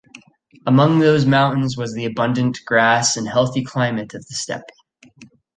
Among 0.65 0.97
those 0.97 1.27
mountains 1.27 1.77
was 1.77 1.93
the 1.93 2.05
abundant 2.05 2.57
grass 2.65 3.15
and 3.17 3.27
healthy 3.27 3.63
climate 3.63 4.15
of 4.15 4.25
the 4.27 4.33
steppe. 4.35 4.71